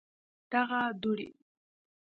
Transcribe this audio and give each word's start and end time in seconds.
دغه 0.51 0.79
دوړي 1.01 1.29